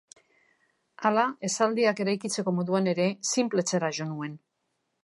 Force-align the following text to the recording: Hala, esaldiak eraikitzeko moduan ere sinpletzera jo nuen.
Hala, 1.09 1.25
esaldiak 1.49 2.01
eraikitzeko 2.07 2.55
moduan 2.61 2.91
ere 2.95 3.07
sinpletzera 3.35 3.97
jo 4.01 4.11
nuen. 4.17 4.39